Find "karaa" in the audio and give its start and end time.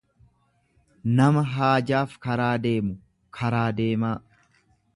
2.27-2.51, 3.41-3.69